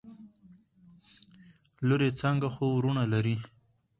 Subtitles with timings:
[1.87, 3.35] لورې څانګه څو وروڼه لري؟؟